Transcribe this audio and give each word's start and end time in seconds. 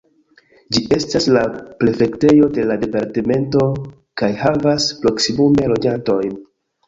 Ĝi 0.75 0.79
estas 0.95 1.27
la 1.35 1.41
prefektejo 1.81 2.47
de 2.55 2.65
la 2.71 2.77
departemento 2.85 3.65
kaj 4.21 4.31
havas 4.41 4.87
proksimume 5.05 5.69
loĝantojn. 5.75 6.35